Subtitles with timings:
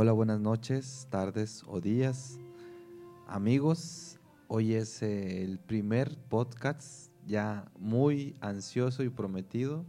[0.00, 2.38] Hola, buenas noches, tardes o días.
[3.26, 9.84] Amigos, hoy es el primer podcast ya muy ansioso y prometido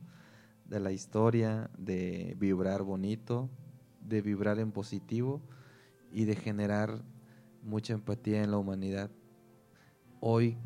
[0.66, 3.52] de la historia de vibrar bonito,
[4.02, 5.44] de vibrar en positivo
[6.12, 7.04] y de generar
[7.62, 9.12] mucha empatía en la humanidad.
[10.22, 10.58] Hoy,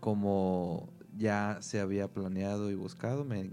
[0.00, 3.50] como ya se había planeado y buscado, me,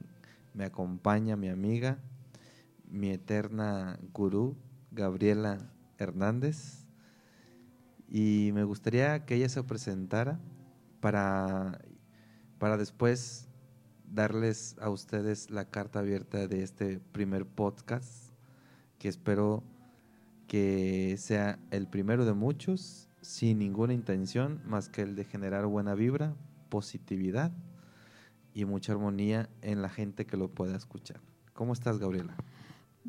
[0.53, 1.99] me acompaña mi amiga,
[2.87, 4.55] mi eterna gurú,
[4.93, 5.57] Gabriela
[5.97, 6.85] Hernández,
[8.07, 10.39] y me gustaría que ella se presentara
[10.99, 11.79] para,
[12.59, 13.49] para después
[14.05, 18.31] darles a ustedes la carta abierta de este primer podcast,
[18.99, 19.63] que espero
[20.47, 25.95] que sea el primero de muchos, sin ninguna intención más que el de generar buena
[25.95, 26.35] vibra,
[26.69, 27.51] positividad
[28.53, 31.19] y mucha armonía en la gente que lo pueda escuchar.
[31.53, 32.35] ¿Cómo estás, Gabriela?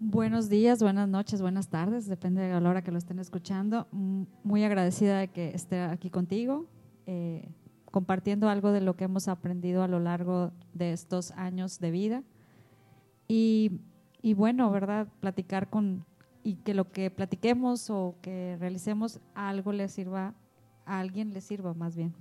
[0.07, 3.89] Buenos días, buenas noches, buenas tardes, depende de la hora que lo estén escuchando.
[3.91, 6.67] Muy agradecida de que esté aquí contigo,
[7.07, 7.49] eh,
[7.91, 12.23] compartiendo algo de lo que hemos aprendido a lo largo de estos años de vida.
[13.29, 13.81] Y,
[14.21, 15.09] y bueno, ¿verdad?
[15.21, 16.05] Platicar con,
[16.43, 20.35] y que lo que platiquemos o que realicemos algo le sirva,
[20.85, 22.13] a alguien le sirva más bien,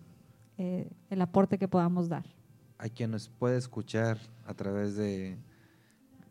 [0.58, 2.24] eh, el aporte que podamos dar.
[2.78, 5.38] A quien nos puede escuchar a través de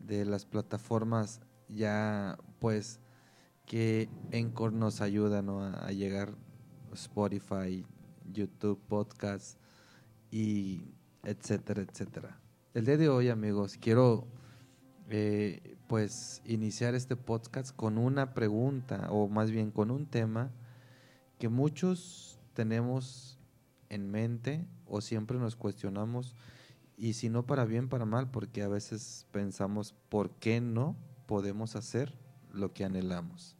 [0.05, 2.99] de las plataformas ya pues
[3.65, 6.35] que Encore nos ayuda a, llegar
[6.91, 7.85] Spotify,
[8.31, 9.57] YouTube, podcast
[10.29, 10.93] y
[11.23, 12.39] etcétera, etcétera.
[12.73, 14.27] El día de hoy amigos quiero
[15.09, 20.51] eh, pues iniciar este podcast con una pregunta o más bien con un tema
[21.39, 23.39] que muchos tenemos
[23.89, 26.35] en mente o siempre nos cuestionamos
[26.97, 31.75] y si no para bien, para mal, porque a veces pensamos por qué no podemos
[31.75, 32.17] hacer
[32.51, 33.55] lo que anhelamos.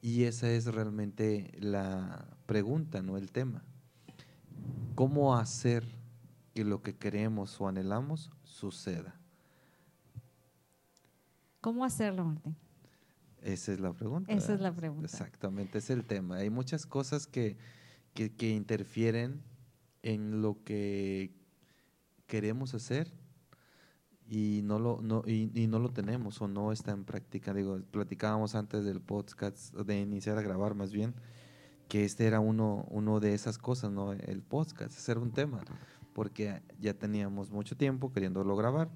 [0.00, 3.64] Y esa es realmente la pregunta, no el tema.
[4.94, 5.84] ¿Cómo hacer
[6.54, 9.20] que lo que queremos o anhelamos suceda?
[11.60, 12.56] ¿Cómo hacerlo, Martín?
[13.42, 14.32] Esa es la pregunta.
[14.32, 15.06] Esa es la pregunta.
[15.06, 16.36] Exactamente, es el tema.
[16.36, 17.56] Hay muchas cosas que,
[18.14, 19.42] que, que interfieren
[20.02, 21.34] en lo que
[22.26, 23.12] queremos hacer
[24.28, 27.54] y no lo no y, no lo tenemos o no está en práctica.
[27.54, 31.14] Digo platicábamos antes del podcast de iniciar a grabar más bien
[31.88, 35.60] que este era uno uno de esas cosas no el podcast hacer un tema
[36.12, 38.90] porque ya teníamos mucho tiempo queriéndolo grabar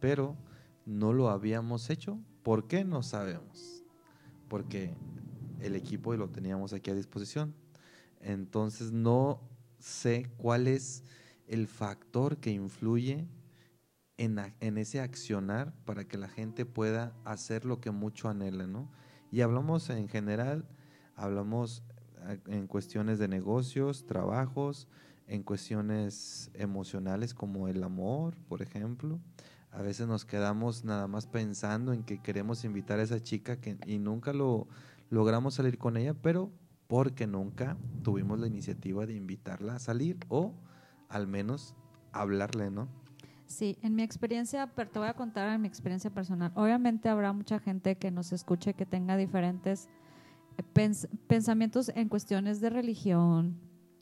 [0.00, 0.36] pero
[0.84, 2.18] no lo habíamos hecho.
[2.42, 3.76] ¿por qué no sabemos?
[4.48, 4.94] porque
[5.60, 7.54] el equipo lo teníamos aquí a disposición.
[8.20, 9.40] Entonces no
[9.78, 11.04] sé cuál es
[11.46, 13.26] el factor que influye
[14.16, 18.90] en, en, ese accionar para que la gente pueda hacer lo que mucho anhela, ¿no?
[19.30, 20.66] Y hablamos en general,
[21.14, 21.82] hablamos
[22.28, 24.88] eh, en cuestiones de negocios, trabajos,
[25.26, 29.20] en cuestiones emocionales como el amor, por ejemplo.
[29.70, 33.76] A veces nos quedamos nada más pensando en que queremos invitar a esa chica que,
[33.86, 34.68] y nunca lo
[35.10, 36.50] logramos salir con ella, pero
[36.86, 40.54] porque nunca tuvimos la iniciativa de invitarla a salir o
[41.08, 41.74] al menos
[42.12, 42.88] hablarle, ¿no?
[43.46, 46.50] Sí, en mi experiencia, pero te voy a contar en mi experiencia personal.
[46.56, 49.88] Obviamente habrá mucha gente que nos escuche que tenga diferentes
[50.58, 50.92] eh,
[51.28, 53.56] pensamientos en cuestiones de religión,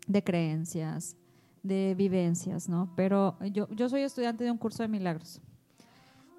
[0.06, 1.16] de creencias,
[1.62, 2.90] de vivencias, ¿no?
[2.96, 5.40] Pero yo, yo soy estudiante de un curso de milagros.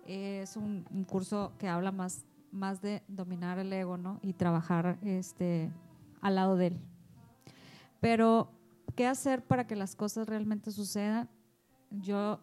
[0.08, 4.20] Es un, curso que habla más, más de dominar el ego, ¿no?
[4.22, 5.72] Y trabajar este,
[6.22, 6.80] al lado de él.
[8.00, 8.52] Pero
[8.96, 11.30] ¿Qué hacer para que las cosas realmente sucedan?
[11.92, 12.40] Yo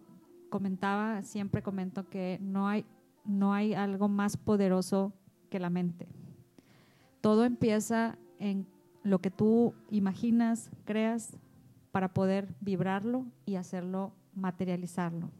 [0.50, 2.84] comentaba, siempre comento que no hay,
[3.24, 5.14] no hay algo más poderoso
[5.48, 6.08] que la mente.
[7.22, 8.66] Todo empieza en
[9.02, 11.38] lo que tú imaginas, creas,
[11.90, 15.30] para poder vibrarlo y hacerlo, materializarlo.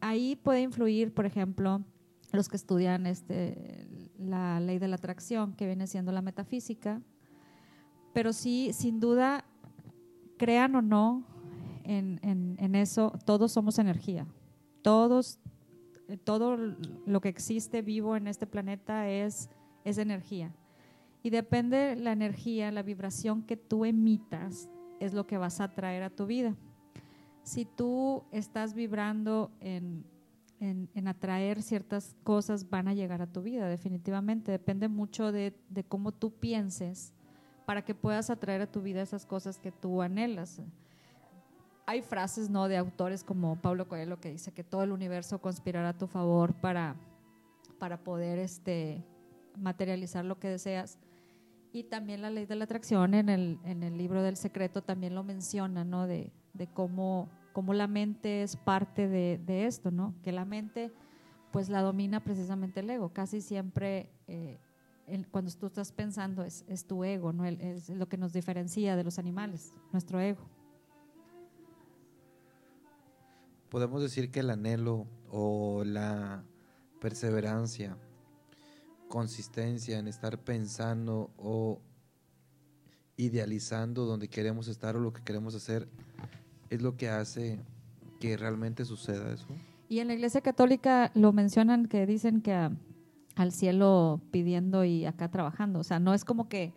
[0.00, 1.82] Ahí puede influir, por ejemplo,
[2.32, 7.00] los que estudian este, la ley de la atracción, que viene siendo la metafísica,
[8.12, 9.44] pero sí, sin duda,
[10.36, 11.24] crean o no
[11.84, 14.26] en, eso, todos somos energía.
[14.82, 15.38] Todos,
[16.08, 16.56] eh, todo
[17.06, 19.50] lo que existe vivo en este planeta es,
[19.84, 20.54] es energía.
[21.22, 24.70] Y depende la energía, la vibración que tú emitas,
[25.00, 26.54] es lo que vas a traer a tu vida.
[27.42, 30.04] Si tú estás vibrando en,
[30.60, 34.52] en, atraer ciertas cosas, van a llegar a tu vida, definitivamente.
[34.52, 37.13] Depende mucho de, de cómo tú pienses
[37.64, 40.60] para que puedas atraer a tu vida esas cosas que tú anhelas.
[41.86, 42.68] Hay frases ¿no?
[42.68, 46.54] de autores como Pablo Coelho que dice que todo el universo conspirará a tu favor
[46.54, 46.96] para,
[47.78, 49.02] para poder este,
[49.58, 50.98] materializar lo que deseas.
[51.72, 55.14] Y también la ley de la atracción en el, en el libro del secreto también
[55.14, 56.06] lo menciona, ¿no?
[56.06, 60.14] De, de cómo, cómo, la mente es parte de, esto, ¿no?
[60.22, 60.92] Que la mente
[61.50, 63.12] pues la domina precisamente el ego.
[63.12, 64.58] Casi siempre eh,
[65.06, 67.44] el, cuando tú estás pensando es, es tu ego, ¿no?
[67.44, 70.42] El, es lo que nos diferencia de los animales, nuestro ego.
[73.68, 76.44] Podemos decir que el anhelo o la
[77.00, 77.96] perseverancia,
[79.08, 81.80] consistencia en estar pensando o
[83.16, 85.88] idealizando donde queremos estar o lo que queremos hacer
[86.70, 87.60] es lo que hace
[88.20, 89.46] que realmente suceda eso.
[89.88, 92.70] Y en la Iglesia Católica lo mencionan que dicen que
[93.34, 96.72] al cielo pidiendo y acá trabajando, o sea, no es como que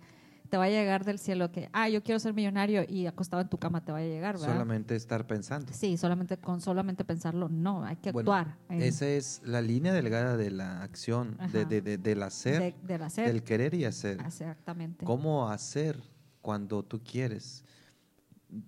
[0.47, 3.49] te va a llegar del cielo que, ah, yo quiero ser millonario y acostado en
[3.49, 4.53] tu cama te va a llegar, ¿verdad?
[4.53, 5.71] Solamente estar pensando.
[5.73, 8.57] Sí, solamente con solamente pensarlo, no, hay que actuar.
[8.69, 13.43] Esa es la línea delgada de la acción, de, de, del hacer, del hacer, del
[13.43, 14.21] querer y hacer.
[14.25, 15.05] Exactamente.
[15.05, 16.01] ¿Cómo hacer
[16.41, 17.63] cuando tú quieres?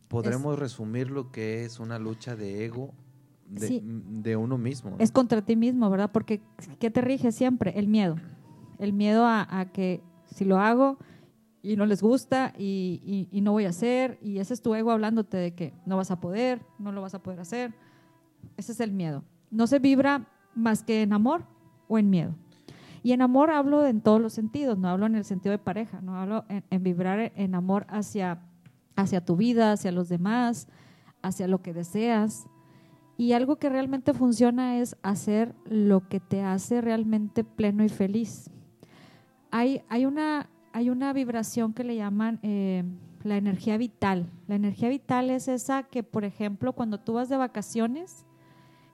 [0.10, 2.94] Podremos resumir lo que es una lucha de ego
[3.50, 4.96] de, de uno mismo.
[5.00, 6.12] Es contra ti mismo, ¿verdad?
[6.12, 6.42] Porque
[6.80, 7.78] ¿qué te rige siempre?
[7.78, 8.16] El miedo.
[8.78, 10.98] El miedo a, a que si lo hago
[11.62, 14.92] y no les gusta y, y, no voy a hacer, y ese es tu ego
[14.92, 17.74] hablándote de que no vas a poder, no lo vas a poder hacer.
[18.56, 19.24] Ese es el miedo.
[19.52, 21.44] No se vibra más que en amor
[21.88, 22.36] o en miedo.
[23.04, 26.02] Y en amor hablo en todos los sentidos, no hablo en el sentido de pareja,
[26.02, 28.42] no hablo en, en vibrar en amor hacia,
[28.96, 30.68] hacia tu vida, hacia los demás,
[31.22, 32.48] hacia lo que deseas.
[33.20, 38.50] Y algo que realmente funciona es hacer lo que te hace realmente pleno y feliz.
[39.52, 42.84] Hay, hay una hay una vibración que le llaman eh,
[43.24, 44.30] la energía vital.
[44.48, 48.26] La energía vital es esa que, por ejemplo, cuando tú vas de vacaciones,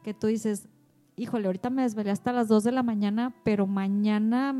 [0.04, 0.68] que tú dices,
[1.16, 4.56] híjole, ahorita me desvelé hasta las 2 de la mañana, pero mañana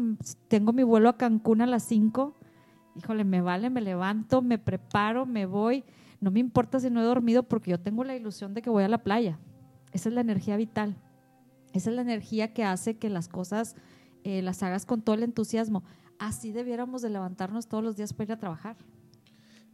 [0.48, 2.36] tengo mi vuelo a Cancún a las 5.
[2.98, 5.84] Híjole, me vale, me levanto, me preparo, me voy.
[6.22, 8.84] No me importa si no he dormido porque yo tengo la ilusión de que voy
[8.84, 9.40] a la playa.
[9.96, 10.96] Esa es la energía vital.
[11.74, 13.76] Esa es la energía que hace que las cosas
[14.24, 15.84] eh, las hagas con todo el entusiasmo
[16.20, 18.76] así debiéramos de levantarnos todos los días para ir a trabajar.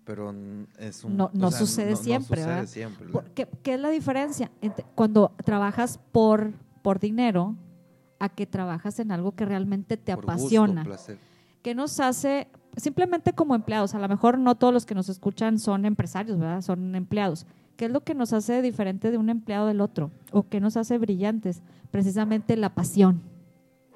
[0.04, 0.34] Pero
[0.80, 2.68] es un, no, sucede siempre, ¿verdad?
[3.36, 4.52] ¿Qué, es la diferencia?
[4.96, 7.56] cuando trabajas por, por dinero
[8.20, 10.86] a que trabajas en algo que realmente te apasiona.
[11.62, 12.48] Que nos hace,
[12.78, 16.62] simplemente como empleados, a lo mejor no todos los que nos escuchan son empresarios, ¿verdad?
[16.62, 17.46] Son empleados.
[17.82, 20.12] ¿Qué es lo que nos hace diferente de un empleado del otro?
[20.32, 21.64] ¿O qué nos hace brillantes?
[21.90, 23.24] Precisamente la pasión.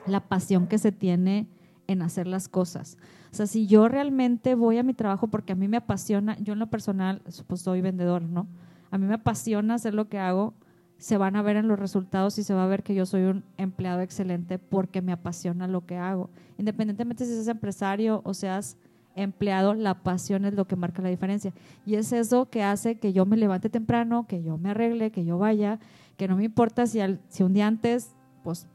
[0.07, 1.47] La pasión que se tiene
[1.85, 2.97] en hacer las cosas.
[3.31, 6.53] O sea, si yo realmente voy a mi trabajo porque a mí me apasiona, yo
[6.53, 8.47] en lo personal, pues soy vendedor, ¿no?
[8.89, 10.55] A mí me apasiona hacer lo que hago,
[10.97, 13.21] se van a ver en los resultados y se va a ver que yo soy
[13.25, 16.31] un empleado excelente porque me apasiona lo que hago.
[16.57, 18.77] Independientemente si seas empresario o seas
[19.15, 21.53] empleado, la pasión es lo que marca la diferencia.
[21.85, 25.25] Y es eso que hace que yo me levante temprano, que yo me arregle, que
[25.25, 25.79] yo vaya,
[26.17, 28.11] que no me importa si, si un día antes,
[28.43, 28.67] pues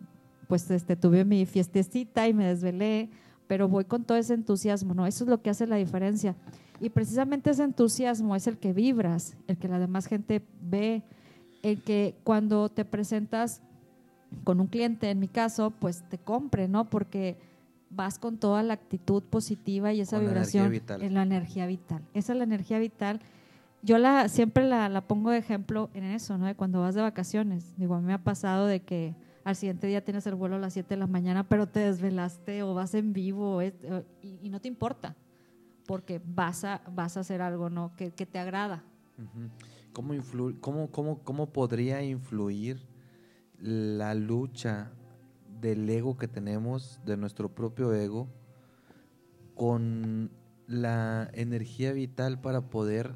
[0.50, 3.08] pues este, tuve mi fiestecita y me desvelé,
[3.46, 5.06] pero voy con todo ese entusiasmo, ¿no?
[5.06, 6.34] Eso es lo que hace la diferencia.
[6.80, 11.04] Y precisamente ese entusiasmo es el que vibras, el que la demás gente ve,
[11.62, 13.62] el que cuando te presentas
[14.42, 16.90] con un cliente, en mi caso, pues te compre, ¿no?
[16.90, 17.36] Porque
[17.90, 22.02] vas con toda la actitud positiva y esa vibración en la energía vital.
[22.14, 23.20] Esa es la energía vital.
[23.82, 26.46] Yo la siempre la, la pongo de ejemplo en eso, ¿no?
[26.46, 27.76] De cuando vas de vacaciones.
[27.76, 30.58] Digo, a mí me ha pasado de que al siguiente día tienes el vuelo a
[30.58, 34.68] las 7 de la mañana, pero te desvelaste o vas en vivo y, no te
[34.68, 35.16] importa,
[35.86, 37.92] porque vas a, vas a hacer algo ¿no?
[37.96, 38.84] que, te agrada.
[39.92, 40.14] ¿Cómo,
[40.60, 42.80] cómo, cómo, ¿Cómo podría influir
[43.60, 44.92] la lucha
[45.60, 48.28] del ego que tenemos, de nuestro propio ego,
[49.54, 50.30] con
[50.66, 53.14] la energía vital para poder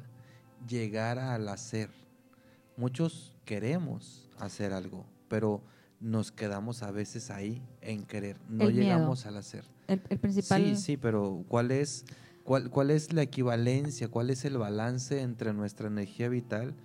[0.67, 1.89] llegar al hacer?
[2.77, 5.63] Muchos queremos hacer algo, pero
[5.99, 9.63] nos quedamos a veces ahí en querer, no llegamos al hacer.
[9.87, 10.63] El, principal.
[10.63, 12.05] Sí, sí, pero ¿cuál es,
[12.43, 16.75] cuál, ¿cuál es la equivalencia, cuál es el balance entre nuestra energía vital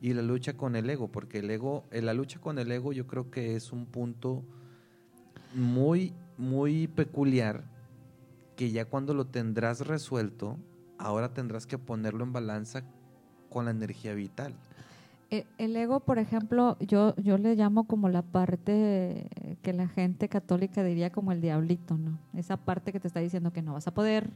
[0.00, 1.08] y la lucha con el ego?
[1.08, 4.44] Porque el ego, eh, la lucha con el ego yo creo que es un punto
[5.54, 7.64] muy, muy peculiar
[8.56, 10.58] que ya cuando lo tendrás resuelto,
[10.98, 12.82] ahora tendrás que ponerlo en balanza
[13.50, 14.54] con la energía vital.
[15.30, 19.28] Eh, el ego, por ejemplo, yo, yo le llamo como la parte
[19.62, 22.18] que la gente católica diría como el diablito, ¿no?
[22.34, 24.30] Esa parte que te está diciendo que no vas a poder,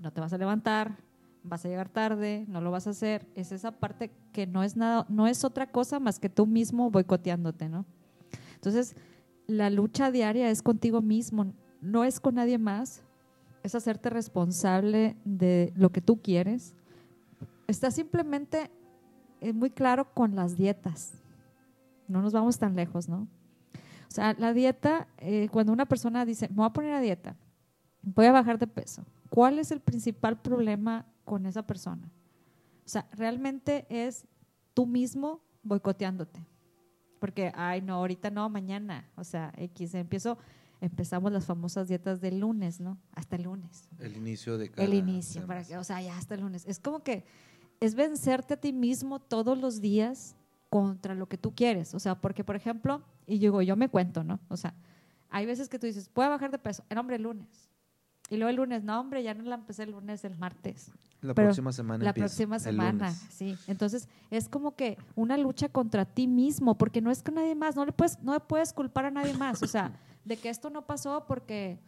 [0.00, 0.96] no te vas a levantar,
[1.44, 3.26] vas a llegar tarde, no lo vas a hacer.
[3.34, 6.90] Es esa parte que no es nada, no es otra cosa más que tú mismo
[6.90, 7.84] boicoteándote, ¿no?
[8.54, 8.96] Entonces,
[9.46, 11.52] la lucha diaria es contigo mismo.
[11.80, 13.02] no es con nadie más,
[13.62, 16.74] es hacerte responsable de lo que tú quieres.
[17.66, 18.70] Está simplemente
[19.40, 21.12] eh, muy claro con las dietas.
[22.08, 23.28] No nos vamos tan lejos, ¿no?
[24.08, 27.36] O sea, la dieta, eh, cuando una persona dice, me voy a poner a dieta,
[28.02, 32.10] voy a bajar de peso, ¿cuál es el principal problema con esa persona?
[32.84, 34.26] O sea, realmente es
[34.74, 36.44] tú mismo boicoteándote.
[37.22, 39.08] Porque, ay, no, ahorita no, mañana.
[39.14, 40.38] O sea, X, empiezo,
[40.80, 42.98] empezamos las famosas dietas del lunes, ¿no?
[43.14, 43.88] Hasta el lunes.
[44.00, 46.64] El inicio de cada El inicio, para que, o sea, ya hasta el lunes.
[46.66, 47.24] Es como que
[47.78, 50.34] es vencerte a ti mismo todos los días
[50.68, 51.94] contra lo que tú quieres.
[51.94, 54.40] O sea, porque, por ejemplo, y digo, yo me cuento, ¿no?
[54.48, 54.74] O sea,
[55.30, 57.70] hay veces que tú dices, puedo bajar de peso, el hombre, el lunes.
[58.32, 60.90] Y luego el lunes, no, hombre, ya no la empecé el lunes, el martes.
[61.20, 63.58] La Pero próxima semana La empieza, próxima semana, sí.
[63.66, 67.76] Entonces, es como que una lucha contra ti mismo, porque no es con nadie más,
[67.76, 69.62] no le puedes, no le puedes culpar a nadie más.
[69.62, 69.92] O sea,
[70.24, 71.78] de que esto no pasó porque,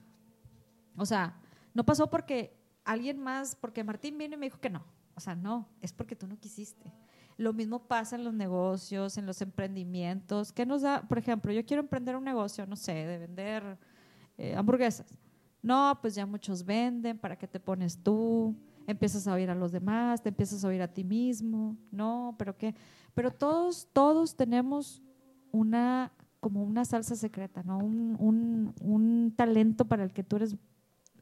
[0.99, 1.35] o sea,
[1.73, 4.85] no pasó porque alguien más, porque Martín vino y me dijo que no.
[5.15, 6.93] O sea, no, es porque tú no quisiste.
[7.39, 10.53] Lo mismo pasa en los negocios, en los emprendimientos.
[10.53, 11.09] ¿Qué nos da?
[11.09, 13.79] Por ejemplo, yo quiero emprender un negocio, no sé, de vender
[14.37, 15.17] eh, hamburguesas.
[15.65, 18.55] No, pues ya muchos venden, ¿para qué te pones tú?
[18.87, 21.75] Empiezas a oír a los demás, te empiezas a oír a ti mismo.
[21.91, 22.75] No, pero qué.
[23.15, 25.03] Pero todos, todos tenemos
[25.53, 27.79] una, como una salsa secreta, ¿no?
[27.79, 30.55] Un, un, un talento para el que tú eres.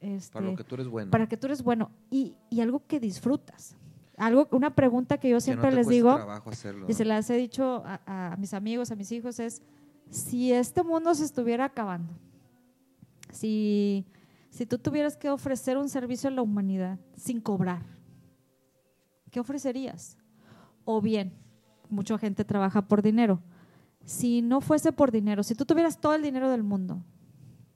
[0.01, 1.09] Este, Para lo que tú eres bueno.
[1.09, 3.77] para que tú eres bueno y, y algo que disfrutas.
[4.17, 7.37] Algo, una pregunta que yo Que siempre no les digo, hacerlo, y se las he
[7.37, 9.61] dicho a, a mis amigos, a mis hijos, es
[10.09, 12.13] si este mundo se estuviera acabando,
[13.31, 14.05] si,
[14.53, 17.81] si tú tuvieras que ofrecer un servicio a la humanidad sin cobrar,
[19.31, 20.15] ¿qué ofrecerías?
[20.85, 21.33] O bien,
[21.89, 23.41] mucha gente trabaja por dinero.
[24.05, 27.03] Si no fuese por dinero, si tú tuvieras todo el dinero del mundo,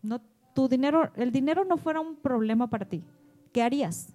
[0.03, 0.22] no,
[0.53, 3.03] tu dinero, el dinero no fuera un problema para ti,
[3.51, 4.13] ¿qué harías?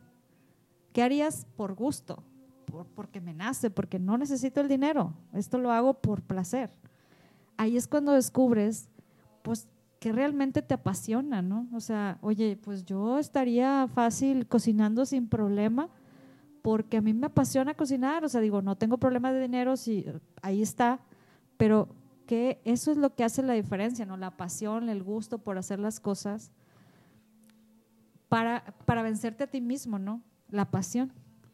[0.92, 2.22] ¿Qué harías por gusto?
[2.66, 5.14] Por- porque me nace, porque no necesito el dinero.
[5.32, 6.70] Esto lo hago por placer.
[7.56, 8.88] Ahí es cuando descubres,
[9.42, 9.66] pues,
[10.02, 11.68] que realmente te apasiona, ¿no?
[11.72, 15.90] O sea, oye, pues yo estaría fácil cocinando sin problema
[16.60, 18.24] porque a mí me apasiona cocinar.
[18.24, 20.04] O sea, digo, no tengo problema de dinero, si
[20.42, 20.98] ahí está,
[21.56, 21.94] pero
[22.26, 24.16] que eso es lo que hace la diferencia, ¿no?
[24.16, 26.50] La pasión, el gusto por hacer las cosas
[28.28, 30.20] para, para vencerte a ti mismo, ¿no?
[30.48, 31.12] La pasión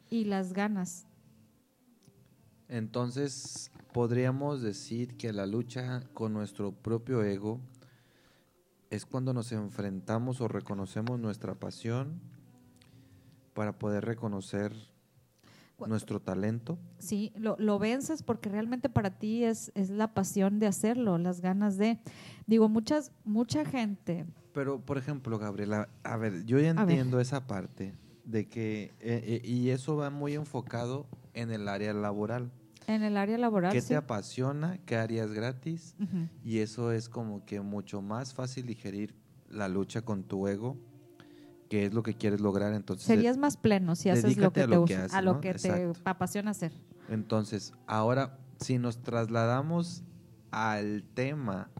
[0.08, 1.06] y las ganas.
[2.66, 7.60] Entonces, podríamos decir que la lucha con nuestro propio ego
[8.90, 12.20] es cuando nos enfrentamos o reconocemos nuestra pasión
[13.54, 14.72] para poder reconocer
[15.86, 16.78] nuestro talento.
[16.98, 21.40] Sí, lo, lo vences porque realmente para ti es, es la pasión de hacerlo, las
[21.40, 22.00] ganas de.
[22.46, 24.26] Digo, muchas, mucha gente.
[24.52, 29.40] Pero, por ejemplo, Gabriela, a ver, yo ya entiendo esa parte de que, eh, eh,
[29.44, 32.50] y eso va muy enfocado en el área laboral.
[32.88, 33.70] En el área laboral.
[33.70, 33.88] ¿Qué sí.
[33.88, 34.78] te apasiona?
[34.86, 35.94] ¿Qué harías gratis?
[36.00, 36.26] Ujú.
[36.42, 39.14] Y eso es como que mucho más fácil digerir
[39.50, 40.78] la lucha con tu ego,
[41.68, 42.72] que es lo que quieres lograr.
[42.72, 45.20] Entonces, Serías más pleno si haces lo que a te lo que gusta, haces, a
[45.22, 45.40] lo ¿no?
[45.42, 45.92] que Exacto.
[46.02, 46.72] te apasiona hacer.
[47.10, 50.02] entonces, ahora, si nos trasladamos
[50.50, 51.70] al tema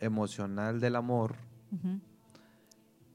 [0.00, 1.36] emocional del amor,
[1.70, 2.00] Ujú.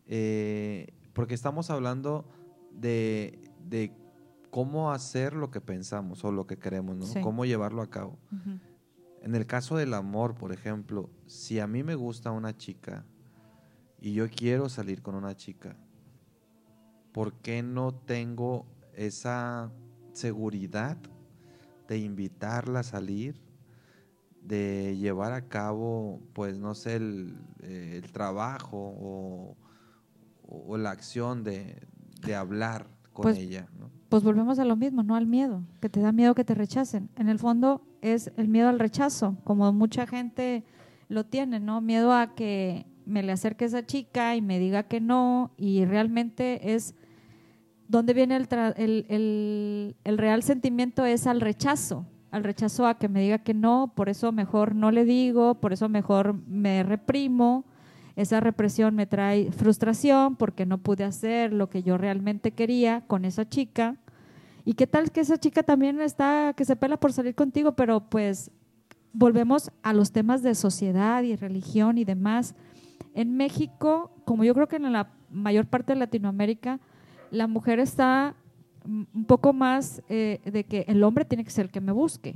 [0.08, 2.25] eh, porque estamos hablando
[2.72, 3.92] de, de
[4.56, 7.06] cómo hacer lo que pensamos o lo que queremos, ¿no?
[7.06, 7.20] Sí.
[7.20, 8.18] Cómo llevarlo a cabo.
[9.22, 13.06] En el caso del amor, por ejemplo, si a mí me gusta una chica
[14.00, 15.76] y yo quiero salir con una chica,
[17.12, 19.74] ¿por qué no tengo esa
[20.14, 20.98] seguridad
[21.90, 23.42] de invitarla a salir,
[24.42, 29.58] de llevar a cabo, pues no sé, el, eh, el trabajo o,
[30.44, 31.86] o la acción de,
[32.26, 33.68] de hablar con Pues, ella?
[33.80, 33.90] ¿no?
[34.10, 37.10] Pues volvemos a lo mismo, no al miedo, que te da miedo que te rechacen.
[37.16, 40.64] En el fondo es el miedo al rechazo, como mucha gente
[41.10, 41.82] lo tiene, ¿no?
[41.82, 46.74] Miedo a que me le acerque esa chica y me diga que no, y realmente
[46.76, 46.94] es
[47.88, 52.98] donde viene el, tra- el, el- el real sentimiento es al rechazo, al rechazo a
[52.98, 56.84] que me diga que no, por eso mejor no le digo, por eso mejor me
[56.84, 57.66] reprimo,
[58.16, 63.26] esa represión me trae frustración porque no pude hacer lo que yo realmente quería con
[63.26, 63.98] esa chica.
[64.64, 68.10] ¿Y qué tal que esa chica también está, que se pela por salir contigo, pero
[68.10, 68.52] pues
[69.16, 72.56] volvemos a los temas de sociedad y religión y demás.
[73.14, 76.80] En México, como yo creo que en la mayor parte de Latinoamérica,
[77.32, 78.36] la mujer está
[78.86, 82.36] un poco más eh, de que el hombre tiene que ser el que me busque.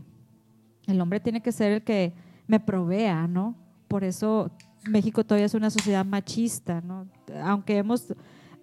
[0.88, 2.14] El hombre tiene que ser el que
[2.48, 3.56] me provea, ¿no?
[3.88, 4.52] Por eso
[4.86, 7.08] México todavía es una sociedad machista, ¿no?
[7.44, 8.14] aunque hemos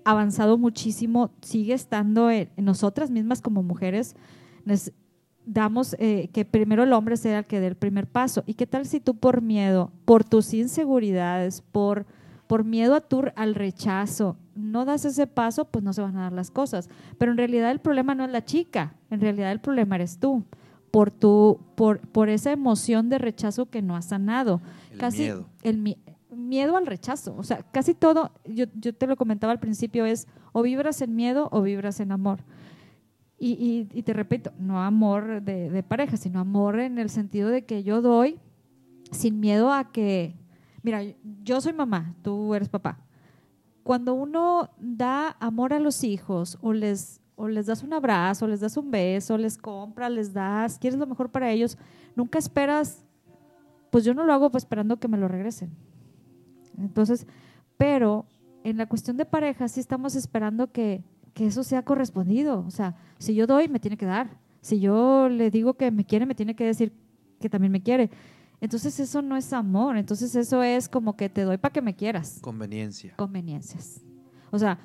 [0.05, 4.15] avanzado muchísimo, sigue estando en, nosotras mismas como mujeres.
[4.65, 4.93] nes-
[5.49, 8.43] damos eh, que primero el hombre sea el que dé el primer paso.
[8.47, 12.05] ¿Y qué tal si tú por miedo, por tus inseguridades, por,
[12.49, 16.23] por miedo a tu, al rechazo, no das ese paso, pues no se van a
[16.23, 16.89] dar las cosas.
[17.19, 20.43] Pero en realidad el problema no es la chica, en realidad el problema eres tú,
[20.91, 24.61] por, tu, por, por esa emoción de rechazo que no has sanado.
[24.91, 25.47] El Casi miedo.
[25.63, 25.99] el mi-
[26.35, 27.35] miedo al rechazo.
[27.37, 31.15] O sea, casi todo, yo, yo te lo comentaba al principio, es o vibras en
[31.15, 32.45] miedo o vibras en amor.
[33.39, 37.51] Y, y- y te repito, no amor de, de pareja, sino amor en el sentido
[37.51, 38.39] de que yo doy
[39.11, 40.35] sin miedo a que,
[40.83, 41.03] mira,
[41.45, 42.99] yo soy mamá, tú eres papá.
[43.83, 48.61] Cuando uno da amor a los hijos o les, o les das un abrazo, les
[48.61, 51.79] das un beso, les compras, les das, quieres lo mejor para ellos,
[52.17, 53.05] nunca esperas,
[53.91, 55.71] pues yo no lo hago pues esperando que me lo regresen.
[56.79, 57.27] Entonces,
[57.77, 58.27] pero
[58.65, 62.65] en la cuestión de pareja sí estamos esperando que, que eso sea correspondido.
[62.67, 64.39] O sea, si yo doy, me tiene que dar.
[64.61, 66.93] Si yo le digo que me quiere, me tiene que decir
[67.39, 68.11] que también me quiere.
[68.61, 71.95] Entonces eso no es amor, entonces eso es como que te doy para que me
[71.95, 72.39] quieras.
[72.41, 73.15] Conveniencia.
[73.17, 74.01] Conveniencias.
[74.51, 74.79] O sea,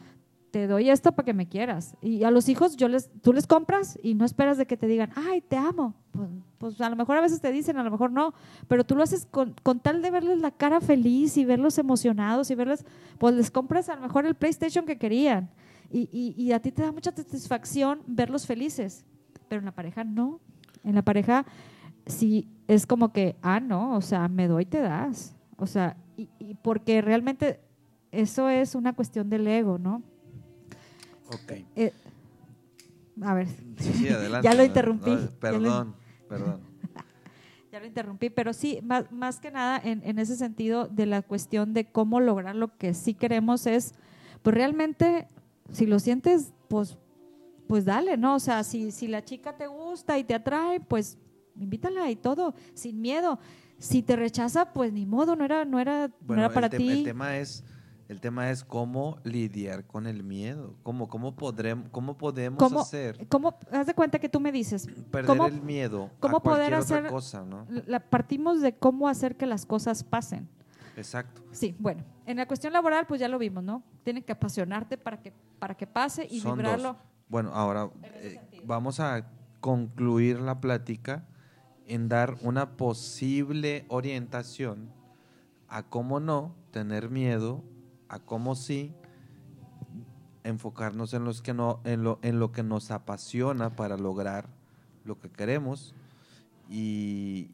[0.51, 1.95] te doy esto para que me quieras.
[2.01, 4.85] Y a los hijos yo les, tú les compras y no esperas de que te
[4.85, 5.95] digan, ay, te amo.
[6.11, 8.33] Pues, pues a lo mejor a veces te dicen, a lo mejor no,
[8.67, 12.51] pero tú lo haces con, con tal de verles la cara feliz y verlos emocionados
[12.51, 12.85] y verles,
[13.17, 15.49] pues les compras a lo mejor el PlayStation que querían.
[15.89, 19.05] Y, y, y a ti te da mucha satisfacción verlos felices,
[19.47, 20.41] pero en la pareja no.
[20.83, 21.45] En la pareja
[22.05, 25.35] sí es como que, ah, no, o sea, me doy, te das.
[25.57, 27.61] O sea, y, y porque realmente
[28.11, 30.01] eso es una cuestión del ego, ¿no?
[31.33, 31.51] Ok.
[31.75, 31.93] Eh,
[33.21, 33.47] a ver,
[33.77, 34.47] Sí, sí, adelante.
[34.49, 35.95] Ya lo No, interrumpí, no, ya lo- perdón,
[36.27, 36.61] perdón.
[37.71, 41.21] ya lo interrumpí, pero sí, más, más que nada en, en ese sentido de la
[41.21, 43.93] cuestión de cómo lograr lo que sí queremos es,
[44.41, 45.27] pues realmente,
[45.71, 46.97] si lo sientes, pues,
[47.67, 48.35] pues dale, ¿no?
[48.35, 51.17] O sea, si, si la chica te gusta y te atrae, pues
[51.55, 53.39] invítala y todo, sin miedo.
[53.77, 56.71] Si te rechaza, pues ni modo, no era, no era, no Bueno, era para el,
[56.71, 56.89] te- ti.
[56.89, 57.63] el tema es
[58.11, 63.25] el tema es cómo lidiar con el miedo, cómo cómo podremos cómo podemos ¿Cómo, hacer
[63.29, 66.73] ¿Cómo, haz de cuenta que tú me dices, perder cómo- el miedo cómo a poder
[66.73, 67.65] hacer- otra cosa, ¿no?
[67.87, 70.49] la- partimos de cómo hacer que las cosas pasen.
[70.97, 71.41] Exacto.
[71.53, 73.81] Sí, bueno, en la cuestión laboral, pues ya lo vimos, ¿no?
[74.03, 76.89] Tiene que apasionarte para que, para que pase y Son vibrarlo.
[76.89, 76.97] dos.
[77.29, 79.25] Bueno, ahora eh, vamos a
[79.61, 81.23] concluir la plática
[81.87, 84.91] en dar una posible orientación
[85.69, 87.63] a cómo no tener miedo,
[88.11, 88.93] a cómo sí
[90.43, 94.49] enfocarnos en los que no en lo en lo que nos apasiona para lograr
[95.05, 95.95] lo que queremos
[96.69, 97.49] y,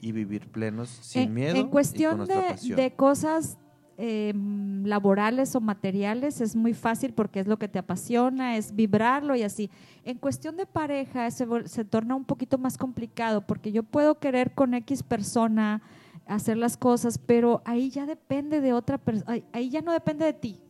[0.00, 3.58] y vivir plenos sin en, miedo en y cuestión con de, de cosas
[3.96, 4.34] eh,
[4.84, 9.42] laborales o materiales es muy fácil porque es lo que te apasiona, es vibrarlo y
[9.42, 9.70] así.
[10.04, 14.54] En cuestión de pareja se, se torna un poquito más complicado porque yo puedo querer
[14.54, 15.82] con X persona
[16.26, 20.32] hacer las cosas, pero ahí ya depende de otra persona, ahí ya no depende de
[20.32, 20.60] ti.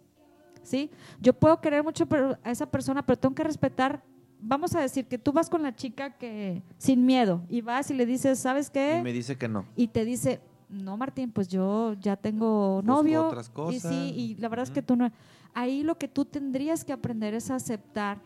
[0.62, 0.90] ¿Sí?
[1.20, 2.06] Yo puedo querer mucho
[2.44, 4.02] a esa persona, pero tengo que respetar.
[4.40, 7.94] Vamos a decir que tú vas con la chica que sin miedo y vas y
[7.94, 8.98] le dices, ¿sabes qué?
[9.00, 9.66] y me dice que no.
[9.76, 13.26] y te dice, no, Martín, pues yo ya tengo novio.
[13.26, 15.10] otras Y sí, y la verdad es que tú no.
[15.52, 18.20] Ahí lo que tú tendrías que aprender es aceptar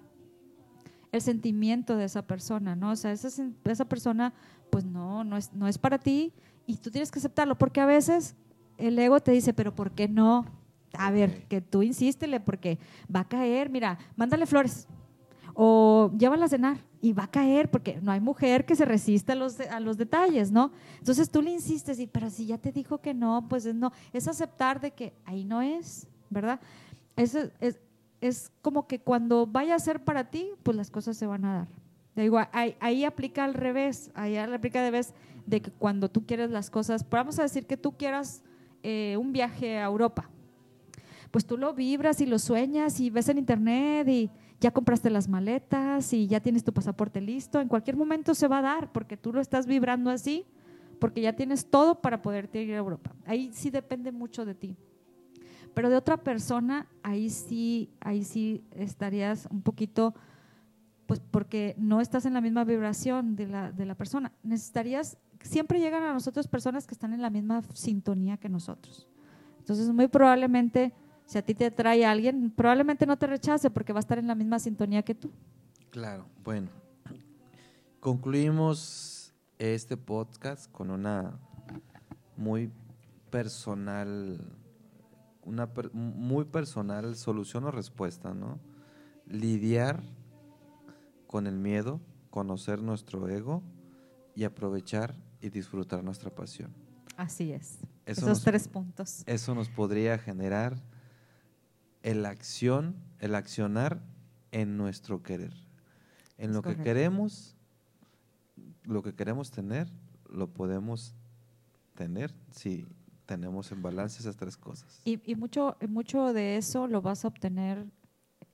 [1.10, 2.92] el sentimiento de esa persona, ¿no?
[2.92, 3.28] O sea, esa,
[3.64, 4.32] esa persona,
[4.70, 6.32] pues no, no es, no es para ti
[6.66, 8.34] y tú tienes que aceptarlo, porque a veces
[8.78, 10.46] el ego te dice, pero ¿por qué no?
[10.92, 12.78] A ver, que tú insístele, porque
[13.14, 14.86] va a caer, mira, mándale flores
[15.58, 19.32] o llévala a cenar y va a caer porque no hay mujer que se resista
[19.32, 20.70] a los, a los detalles, ¿no?
[20.98, 23.90] Entonces tú le insistes, y, pero si ya te dijo que no, pues es no,
[24.12, 26.60] es aceptar de que ahí no es, ¿verdad?
[27.16, 27.80] Eso es,
[28.20, 31.54] es como que cuando vaya a ser para ti, pues las cosas se van a
[31.54, 31.68] dar.
[32.22, 35.12] Digo, ahí, ahí aplica al revés, ahí aplica al revés
[35.44, 38.42] de que cuando tú quieres las cosas, vamos a decir que tú quieras
[38.82, 40.30] eh, un viaje a Europa,
[41.30, 45.28] pues tú lo vibras y lo sueñas y ves en internet y ya compraste las
[45.28, 49.16] maletas y ya tienes tu pasaporte listo, en cualquier momento se va a dar porque
[49.16, 50.46] tú lo estás vibrando así,
[50.98, 53.14] porque ya tienes todo para poderte ir a Europa.
[53.26, 54.76] Ahí sí depende mucho de ti.
[55.74, 60.14] Pero de otra persona, ahí sí, ahí sí estarías un poquito,
[61.06, 64.32] pues porque no estás en la misma vibración de la, de la persona.
[64.42, 69.08] Necesitarías, siempre llegan a nosotros personas que están en la misma sintonía que nosotros.
[69.58, 70.92] Entonces, muy probablemente,
[71.24, 74.26] si a ti te atrae alguien, probablemente no te rechace porque va a estar en
[74.26, 75.30] la misma sintonía que tú.
[75.90, 76.68] Claro, bueno.
[78.00, 81.38] Concluimos este podcast con una
[82.36, 82.70] muy
[83.30, 84.38] personal
[85.46, 88.58] una muy personal solución o respuesta, ¿no?
[89.26, 90.02] Lidiar
[91.36, 93.62] con el miedo, conocer nuestro ego
[94.34, 96.72] y aprovechar y disfrutar nuestra pasión.
[97.18, 97.80] Así es.
[98.06, 99.22] Esos tres puntos.
[99.26, 100.82] Eso nos podría generar
[102.02, 104.00] el acción, el accionar
[104.50, 105.52] en nuestro querer.
[106.38, 107.54] En lo que queremos,
[108.84, 109.92] lo que queremos tener,
[110.30, 111.14] lo podemos
[111.96, 112.86] tener si
[113.26, 115.02] tenemos en balance esas tres cosas.
[115.04, 117.84] Y, y mucho, mucho de eso lo vas a obtener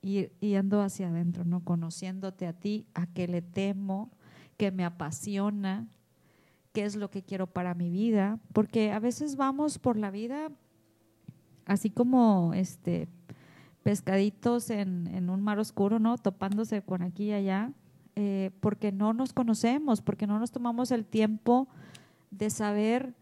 [0.03, 1.65] yendo hacia adentro, ¿no?
[1.65, 4.11] Conociéndote a ti, a qué le temo,
[4.57, 5.87] qué me apasiona,
[6.73, 10.51] qué es lo que quiero para mi vida, porque a veces vamos por la vida
[11.67, 13.09] así como este
[13.83, 16.17] pescaditos en, en un mar oscuro, ¿no?
[16.17, 17.73] Topándose con aquí y allá,
[18.15, 21.69] eh, porque no nos conocemos, porque no nos tomamos el tiempo
[22.31, 23.15] de saber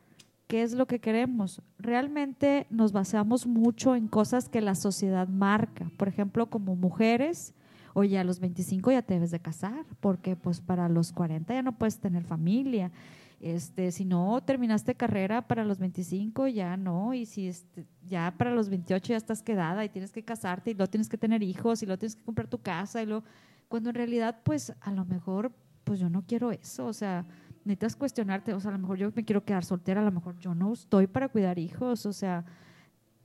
[0.50, 1.62] qué es lo que queremos.
[1.78, 5.92] Realmente nos basamos mucho en cosas que la sociedad marca.
[5.96, 7.54] Por ejemplo, como mujeres,
[7.94, 11.62] oye, a los 25 ya te debes de casar, porque pues para los 40 ya
[11.62, 12.90] no puedes tener familia.
[13.38, 18.52] Este, si no terminaste carrera para los 25, ya no, y si este, ya para
[18.52, 21.80] los 28 ya estás quedada y tienes que casarte y luego tienes que tener hijos
[21.84, 23.22] y luego tienes que comprar tu casa y luego,
[23.68, 25.52] cuando en realidad pues a lo mejor
[25.84, 27.24] pues yo no quiero eso, o sea,
[27.64, 30.38] necesitas cuestionarte, o sea, a lo mejor yo me quiero quedar soltera, a lo mejor
[30.38, 32.44] yo no estoy para cuidar hijos, o sea,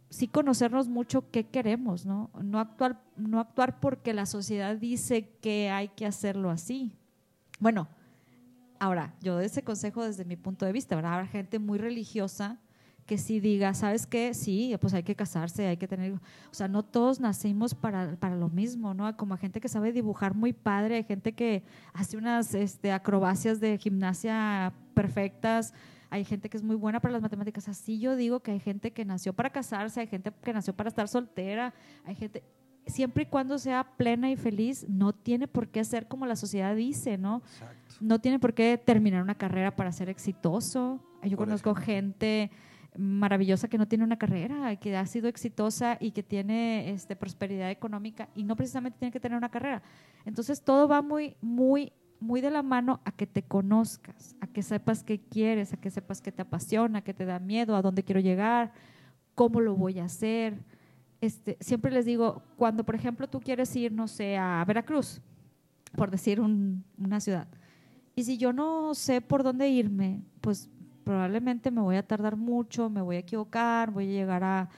[0.10, 2.30] sí conocernos mucho qué queremos, ¿no?
[2.41, 6.93] No actuar, no actuar porque la sociedad dice que hay que hacerlo así.
[7.60, 7.88] Bueno,
[8.80, 11.13] Ahora, yo doy ese consejo desde mi punto de vista, ¿verdad?
[11.13, 12.60] Habrá gente muy religiosa
[13.06, 14.34] que sí diga, ¿sabes qué?
[14.34, 16.13] Sí, pues hay que casarse, hay que tener...
[16.13, 19.15] O sea, no todos nacimos para, para lo mismo, ¿no?
[19.15, 21.63] Como gente que sabe dibujar muy padre, hay gente que
[21.94, 25.74] hace unas este, acrobacias de gimnasia perfectas,
[26.10, 27.68] hay gente que es muy buena para las matemáticas.
[27.68, 30.89] Así yo digo que hay gente que nació para casarse, hay gente que nació para
[30.89, 31.74] estar soltera,
[32.06, 32.44] hay gente
[32.88, 36.76] siempre y cuando sea plena y feliz, no tiene por qué ser como la sociedad
[36.76, 37.41] dice, ¿no?
[38.00, 41.00] No tiene por qué terminar una carrera para ser exitoso.
[41.24, 42.52] Yo conozco gente
[42.97, 47.71] maravillosa que no tiene una carrera, que ha sido exitosa y que tiene este, prosperidad
[47.71, 49.81] económica y no precisamente tiene que tener una carrera.
[50.25, 54.63] Entonces todo va muy, muy, muy de la mano a que te conozcas, a que
[54.63, 58.03] sepas qué quieres, a que sepas qué te apasiona, qué te da miedo, a dónde
[58.03, 58.73] quiero llegar,
[59.36, 60.63] cómo lo voy a hacer
[61.21, 65.21] este, siempre les digo, cuando por ejemplo tú quieres ir, no sé, a Veracruz,
[65.95, 67.47] por decir una ciudad,
[68.15, 70.69] y si yo no sé por dónde irme, pues
[71.06, 74.70] probablemente me voy a tardar mucho, me voy a equivocar, voy a llegar a,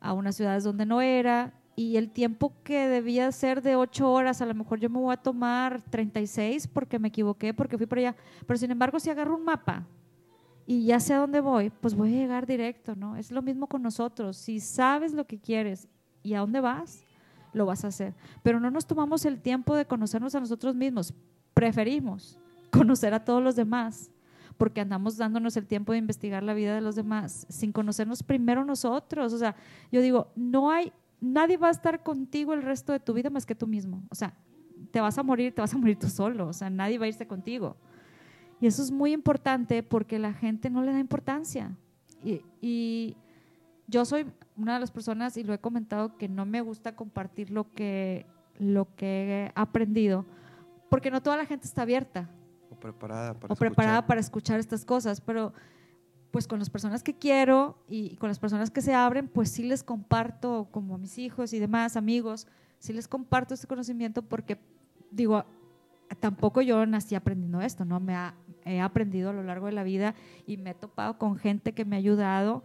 [0.00, 4.40] a unas ciudades donde no era, y el tiempo que debía ser de ocho horas,
[4.40, 7.98] a lo mejor yo me voy a tomar 36 porque me equivoqué, porque fui por
[7.98, 8.14] allá.
[8.46, 9.84] Pero sin embargo, si agarro un mapa
[10.66, 13.16] y ya sé a dónde voy, pues voy a llegar directo, ¿no?
[13.16, 14.36] Es lo mismo con nosotros.
[14.36, 15.88] Si sabes lo que quieres
[16.22, 17.04] y a dónde vas,
[17.52, 18.14] lo vas a hacer.
[18.42, 21.12] Pero no nos tomamos el tiempo de conocernos a nosotros mismos.
[21.54, 22.38] Preferimos
[22.70, 24.10] conocer a todos los demás
[24.56, 28.64] porque andamos dándonos el tiempo de investigar la vida de los demás sin conocernos primero
[28.64, 29.32] nosotros.
[29.32, 29.56] O sea,
[29.90, 33.46] yo digo, no hay, nadie va a estar contigo el resto de tu vida más
[33.46, 34.02] que tú mismo.
[34.10, 34.34] O sea,
[34.90, 36.48] te vas a morir, te vas a morir tú solo.
[36.48, 37.76] O sea, nadie va a irse contigo.
[38.60, 41.76] Y eso es muy importante porque la gente no le da importancia.
[42.22, 43.16] Y, y
[43.86, 47.50] yo soy una de las personas, y lo he comentado, que no me gusta compartir
[47.50, 48.26] lo que,
[48.58, 50.24] lo que he aprendido,
[50.88, 52.30] porque no toda la gente está abierta.
[52.84, 55.54] Preparada para, o preparada para escuchar estas cosas, pero
[56.30, 59.62] pues con las personas que quiero y con las personas que se abren, pues sí
[59.62, 62.46] les comparto, como a mis hijos y demás amigos,
[62.78, 64.58] sí les comparto este conocimiento porque,
[65.10, 65.46] digo,
[66.20, 68.00] tampoco yo nací aprendiendo esto, ¿no?
[68.00, 68.14] Me
[68.66, 70.14] he aprendido a lo largo de la vida
[70.46, 72.64] y me he topado con gente que me ha ayudado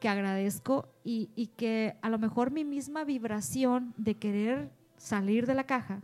[0.00, 5.54] que agradezco y, y, que a lo mejor mi misma vibración de querer salir de
[5.54, 6.02] la caja,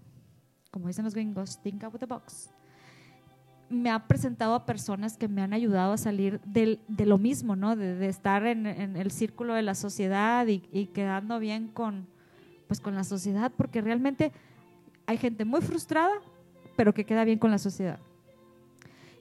[0.72, 2.50] como dicen los gringos, think out of the box,
[3.68, 7.56] me ha presentado a personas que me han ayudado a salir del, de lo mismo,
[7.56, 7.76] ¿no?
[7.76, 12.06] De, de estar en, en, el círculo de la sociedad y, y, quedando bien con,
[12.66, 14.32] pues, con la sociedad, porque realmente
[15.06, 16.12] hay gente muy frustrada,
[16.76, 17.98] pero que queda bien con la sociedad.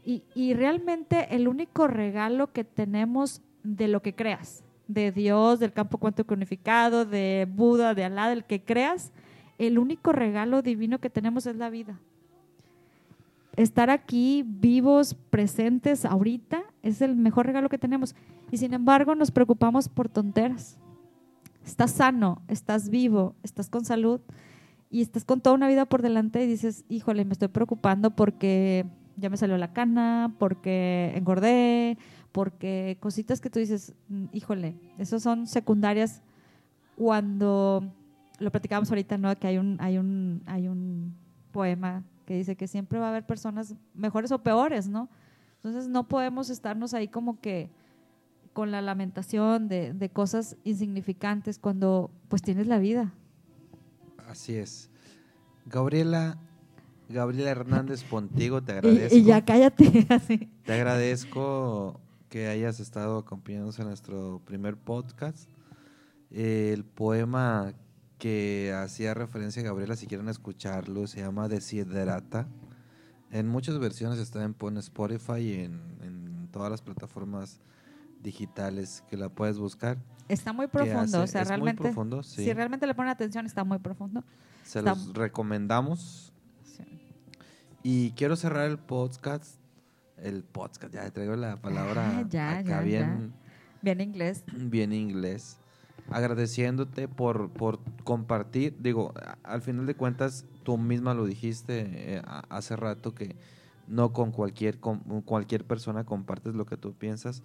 [0.06, 5.72] Y, y realmente el único regalo que tenemos de lo que creas, de Dios, del
[5.72, 9.12] campo cuántico unificado, de Buda, de Alá, del que creas,
[9.58, 12.00] el único regalo divino que tenemos es la vida.
[13.56, 18.16] Estar aquí vivos, presentes ahorita, es el mejor regalo que tenemos.
[18.52, 20.80] Y sin embargo nos preocupamos por tonteras.
[21.66, 24.22] Estás sano, estás vivo, estás con salud
[24.90, 28.86] y estás con toda una vida por delante y dices, híjole, me estoy preocupando porque
[29.18, 31.98] ya me salió la cana, porque engordé,
[32.32, 36.22] porque cositas que tú dices, mm, híjole, esos son secundarias
[36.96, 37.92] cuando
[38.40, 39.36] lo platicábamos ahorita, ¿no?
[39.38, 41.16] Que hay un, hay un, hay un
[41.52, 45.10] poema que dice que siempre va a haber personas mejores o peores, ¿no?
[45.58, 47.70] Entonces no podemos estarnos ahí como que
[48.54, 53.14] con la lamentación de, de cosas insignificantes cuando pues tienes la vida.
[54.30, 54.90] Así es.
[55.66, 56.38] Gabriela,
[57.10, 59.16] Gabriela Hernández Pontigo, te agradezco.
[59.16, 60.50] Y, y ya cállate, así.
[60.66, 65.50] Te agradezco que hayas estado acompañándonos en nuestro primer podcast.
[66.32, 67.74] El poema
[68.24, 72.48] que hacía referencia a Gabriela, si quieren escucharlo, se llama Desiderata.
[73.32, 77.60] En muchas versiones está en en Spotify y en, en todas las plataformas
[78.22, 79.98] digitales que la puedes buscar.
[80.30, 82.46] Está muy profundo, hace- o sea, es muy realmente, profundo, sí.
[82.46, 84.24] si realmente le ponen atención, está muy profundo.
[84.64, 86.32] Se está- los recomendamos.
[86.64, 86.86] Sí.
[87.84, 89.60] Y quiero cerrar el podcast.
[90.16, 93.34] El podcast, ya traigo la palabra Ah, ya, acá ya, bien,
[93.82, 94.46] Bien inglés.
[94.48, 95.58] bien inglés.
[96.10, 98.76] Agradeciéndote por, por compartir.
[98.80, 99.14] Digo,
[99.44, 103.36] al final de cuentas, tú misma lo dijiste eh, hace rato que
[103.88, 107.44] no con cualquier, con cualquier persona compartes lo que tú piensas.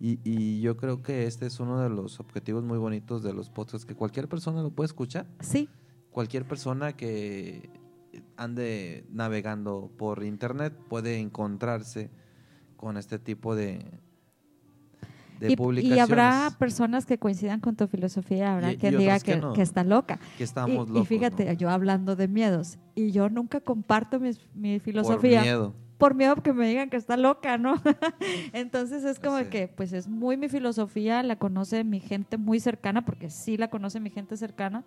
[0.00, 3.50] Y, y yo creo que este es uno de los objetivos muy bonitos de los
[3.50, 5.68] podcasts, que cualquier persona lo puede escuchar Sí,
[6.10, 7.70] cualquier persona que
[8.36, 12.10] ande navegando por internet puede encontrarse
[12.76, 13.84] con este tipo de,
[15.40, 18.96] de y, publicaciones y habrá personas que coincidan con tu filosofía, habrá Y- quien y
[18.98, 19.52] diga que que, no.
[19.52, 20.18] que está loca.
[20.36, 21.52] que Y, fíjate, ¿no?
[21.52, 26.52] yo hablando de miedos, y yo nunca comparto mi por filosofía miedo por miedo que
[26.52, 27.74] me digan que está loca, ¿no?
[28.52, 29.44] Entonces es como Sí.
[29.46, 33.68] que, pues es muy mi filosofía, la conoce mi gente muy cercana, porque sí la
[33.68, 34.84] conoce mi gente cercana,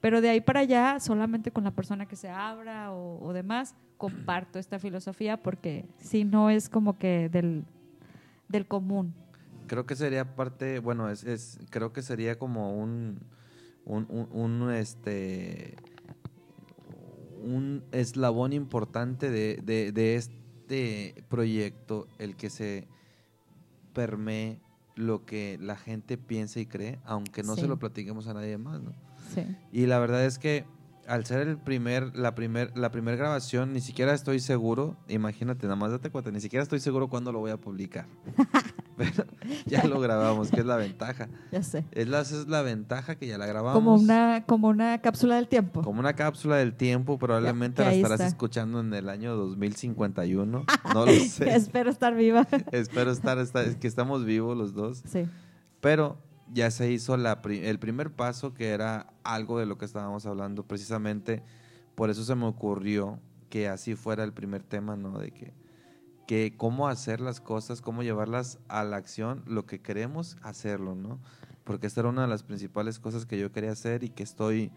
[0.00, 3.74] pero de ahí para allá, solamente con la persona que se abra o, o demás,
[3.98, 7.64] comparto esta filosofía, porque si no es como que del,
[8.48, 9.12] del común.
[9.68, 13.20] Creo que sería parte bueno es, es creo que sería como un
[13.84, 14.28] un, un-
[14.62, 15.76] un, este
[17.40, 22.88] un eslabón importante de, de- de este proyecto el que se
[23.94, 24.60] permee
[24.96, 27.62] lo que la gente piensa y cree aunque no Sí.
[27.62, 28.92] se lo platiquemos a nadie más ¿no?
[29.34, 29.42] Sí.
[29.72, 30.64] y la verdad es que
[31.06, 35.76] al ser el primer la primer la primer grabación ni siquiera estoy seguro imagínate nada
[35.76, 38.06] más date cuenta ni siquiera estoy seguro cuándo lo voy a publicar
[38.98, 39.24] pero
[39.66, 41.84] ya lo grabamos que es la ventaja Ya sé.
[41.92, 43.74] es la, esa es la ventaja que ya la grabamos.
[43.74, 45.80] Como una, como una cápsula del tiempo.
[45.82, 48.26] Como una cápsula del tiempo, probablemente que la estarás está.
[48.26, 50.64] escuchando en el año 2051.
[50.94, 51.54] No lo sé.
[51.54, 52.46] Espero estar viva.
[52.72, 55.02] Espero estar, estar- es que estamos vivos los dos.
[55.06, 55.26] sí.
[55.80, 56.18] Pero
[56.52, 60.64] ya se hizo la, el primer paso, que era algo de lo que estábamos hablando.
[60.66, 61.42] Precisamente
[61.94, 65.18] por eso se me ocurrió que así fuera el primer tema, ¿no?
[65.18, 65.52] De que,
[66.28, 71.18] que cómo hacer las cosas, cómo llevarlas a la acción, lo que queremos hacerlo, ¿no?
[71.64, 74.70] Porque esta era una de las principales cosas que yo quería hacer y que estoy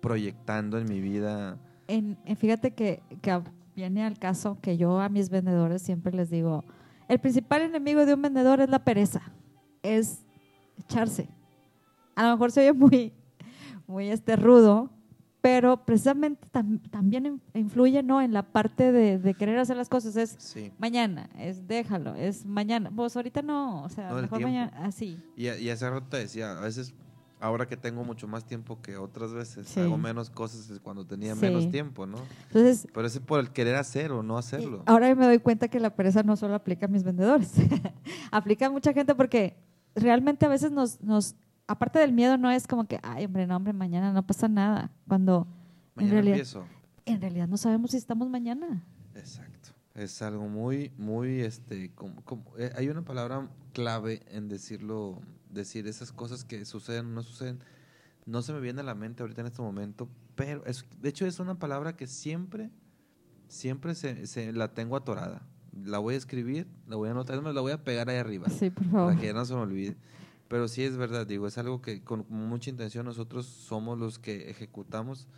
[0.00, 1.56] proyectando en mi vida.
[1.86, 3.40] En, en- fíjate que, que
[3.76, 6.64] viene al caso que yo a mis vendedores siempre les digo,
[7.06, 9.22] el principal enemigo de un vendedor es la pereza,
[9.82, 10.24] es
[10.78, 11.28] echarse.
[12.16, 13.12] A lo mejor se oye muy,
[13.86, 14.90] muy este rudo,
[15.40, 18.20] pero precisamente tam- también in- influye ¿no?
[18.20, 20.16] en la parte de, de querer hacer las cosas.
[20.16, 20.72] Es Sí.
[20.78, 22.90] mañana, es déjalo, es mañana.
[22.94, 25.18] Pues ahorita no, o sea, No, mejor mañana, así.
[25.36, 26.92] Y, y hace rato te decía, a veces,
[27.40, 29.78] ahora que tengo mucho más tiempo que otras veces, Sí.
[29.78, 31.40] hago menos cosas cuando tenía Sí.
[31.40, 32.18] menos tiempo, ¿no?
[32.48, 34.82] Entonces, Pero es por el querer hacer o no hacerlo.
[34.86, 37.52] Ahora me doy cuenta que la pereza no solo aplica a mis vendedores,
[38.32, 39.56] aplica a mucha gente porque
[39.94, 41.36] realmente a veces nos, nos,
[41.68, 44.90] aparte del miedo, no es como que, ay, hombre, no, hombre, mañana no pasa nada.
[45.06, 45.46] Cuando
[45.96, 46.64] en realidad, empiezo.
[47.04, 48.82] en realidad no sabemos si estamos mañana.
[49.14, 49.70] Exacto.
[49.94, 55.86] Es algo muy, muy, este, como, como- eh, hay una palabra clave en decirlo, decir
[55.86, 57.58] esas cosas que suceden o no suceden.
[58.26, 61.26] No se me viene a la mente ahorita en este momento, pero es, de hecho
[61.26, 62.70] es una palabra que siempre,
[63.48, 65.42] siempre se, se la tengo atorada.
[65.84, 68.48] La voy a escribir, la voy a anotar, la voy a pegar ahí arriba.
[68.50, 69.08] Sí, por favor.
[69.08, 69.96] para que ya no se me olvide.
[70.48, 74.50] Pero sí es verdad, digo, es algo que con mucha intención nosotros somos los que
[74.50, 75.28] ejecutamos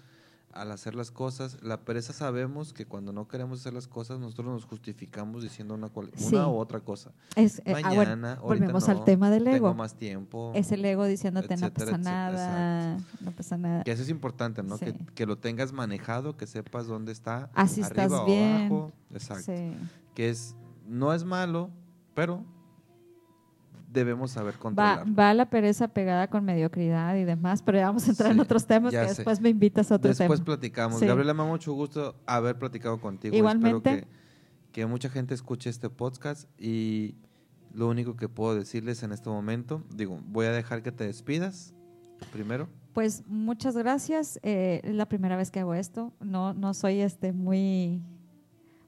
[0.53, 1.59] al hacer las cosas.
[1.63, 5.89] La pereza sabemos que cuando no queremos hacer las cosas nosotros nos justificamos diciendo una,
[5.89, 6.35] cual- Sí.
[6.35, 7.13] una u otra cosa.
[7.37, 9.55] Es, eh, ah, bueno, Mañana, ahorita volvemos no, al tema del ego.
[9.69, 10.53] Tengo más tiempo.
[10.57, 13.85] Es el ego diciéndote no etcétera, pasa etcétera, nada, no pasa nada.
[13.85, 14.77] Que eso es importante, ¿no?
[14.79, 14.87] Sí.
[14.87, 17.51] Que, que lo tengas manejado, que sepas dónde está.
[17.55, 18.53] Así arriba estás o bien.
[18.57, 18.93] abajo.
[19.13, 19.45] Exacto.
[19.55, 19.73] Sí.
[20.15, 21.71] Que es, no es malo,
[22.15, 22.45] pero
[23.93, 25.15] debemos saber Va, controlarlo.
[25.15, 28.41] va la pereza pegada con mediocridad y demás, pero ya vamos a entrar en Sí,
[28.41, 29.07] otros temas que sé.
[29.07, 30.45] después me invitas a otro Después tema.
[30.45, 31.01] platicamos.
[31.01, 31.07] Sí.
[31.07, 33.35] Gabriela, me da mucho gusto haber platicado contigo.
[33.37, 33.91] Igualmente.
[33.91, 37.17] Espero que, que mucha gente escuche este podcast y
[37.75, 41.75] lo único que puedo decirles en este momento, digo, voy a dejar que te despidas
[42.33, 42.69] primero.
[42.93, 44.39] Pues muchas gracias.
[44.43, 46.13] Eh, es la primera vez que hago esto.
[46.21, 48.03] No, no soy este muy,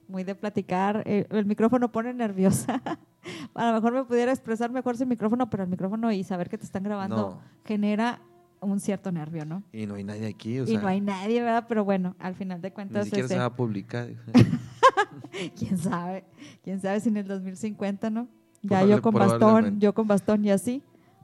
[0.07, 1.03] muy de platicar.
[1.05, 2.81] Eh, el micrófono pone nerviosa.
[3.55, 6.57] a lo mejor me pudiera expresar mejor sin micrófono, pero el micrófono y saber que
[6.57, 7.41] te están grabando No.
[7.65, 8.21] genera
[8.61, 9.61] un cierto nervio, ¿no?
[9.73, 11.65] Y no hay nadie aquí, o y sea, no hay nadie, ¿verdad?
[11.67, 14.07] Pero bueno, al final de ni cuentas, siquiera este, se va a publicar.
[15.57, 16.23] quién sabe,
[16.63, 18.27] quién sabe si en el 2050, ¿no?
[18.61, 20.81] Ya Probable- yo con bastón, yo con bastón y así,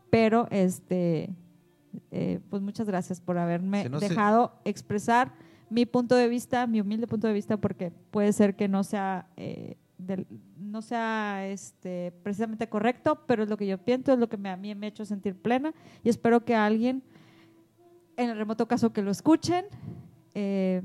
[0.10, 1.34] pero este,
[2.12, 5.32] eh, pues muchas gracias por haberme Que no se- dejado expresar
[5.70, 9.28] mi punto de vista, mi humilde punto de vista, porque puede ser que no sea,
[9.38, 9.78] eh,
[10.58, 14.50] no sea este, precisamente correcto, pero es lo que yo pienso, es lo que me-
[14.50, 17.04] a mí me ha hecho sentir plena y espero que alguien,
[18.18, 19.66] en el remoto caso que lo escuchen,
[20.34, 20.82] eh,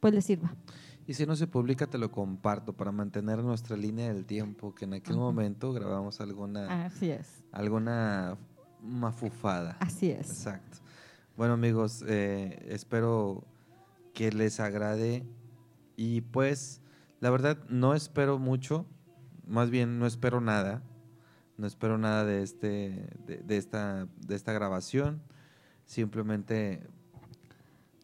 [0.00, 0.54] pues les sirva.
[1.06, 4.84] Y si no se publica, te lo comparto para mantener nuestra línea del tiempo, que
[4.86, 5.22] en aquel Ajá.
[5.22, 8.36] momento grabamos alguna, Así es, alguna
[8.82, 9.76] mafufada.
[9.80, 10.28] así es.
[10.30, 10.78] Exacto.
[11.36, 13.44] Bueno amigos, eh, espero
[14.14, 15.24] que les agrade
[15.96, 16.80] y pues
[17.24, 18.84] la verdad no espero mucho,
[19.46, 20.82] más bien no espero nada,
[21.56, 25.22] no espero nada de este de, de esta de esta grabación,
[25.86, 26.86] simplemente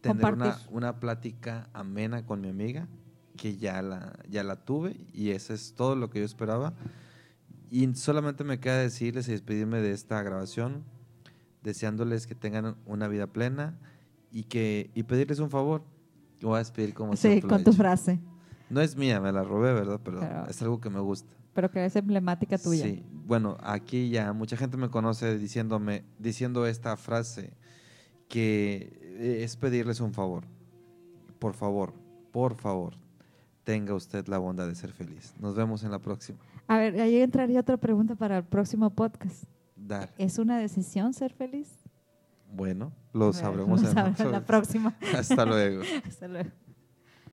[0.00, 2.88] tener una, una plática amena con mi amiga
[3.36, 6.72] que ya la ya la tuve y eso es todo lo que yo esperaba.
[7.68, 10.82] Y solamente me queda decirles y despedirme de esta grabación
[11.62, 13.78] deseándoles que tengan una vida plena
[14.30, 15.84] y que y pedirles un favor.
[16.40, 18.18] Lo voy a despedir como Sí, con tu frase,
[18.70, 20.00] No es mía, me la robé, ¿verdad?
[20.02, 21.34] Pero, Pero- es algo que me gusta.
[21.52, 22.84] pero que es emblemática tuya.
[22.84, 23.04] Sí.
[23.12, 27.52] Bueno, aquí ya mucha gente me conoce diciéndome diciendo esta frase
[28.28, 30.44] que es pedirles un favor.
[31.38, 31.92] Por favor,
[32.32, 32.94] por favor,
[33.64, 35.34] tenga usted la bondad de ser feliz.
[35.40, 36.38] Nos vemos en la próxima.
[36.68, 39.44] A ver, ahí entraría otra pregunta para el próximo podcast.
[39.76, 40.10] Dar.
[40.18, 41.68] ¿Es una decisión ser feliz?
[42.52, 43.82] Bueno, lo lo en la sabremos
[44.20, 44.94] en la próxima.
[45.16, 45.82] Hasta luego.
[46.06, 46.50] Hasta luego.